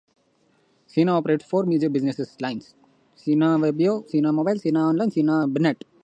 [0.87, 2.73] Sina operates four major business lines:
[3.13, 5.83] Sina Weibo, Sina Mobile, Sina Online, and Sinanet.